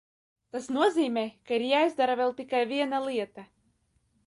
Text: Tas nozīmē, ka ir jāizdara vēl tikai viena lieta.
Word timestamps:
Tas 0.53 0.63
nozīmē, 0.77 1.25
ka 1.51 1.59
ir 1.59 1.67
jāizdara 1.67 2.17
vēl 2.23 2.35
tikai 2.41 2.65
viena 2.73 3.05
lieta. 3.07 3.49